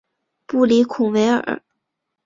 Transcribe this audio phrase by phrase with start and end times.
[0.47, 1.61] 布里孔维尔。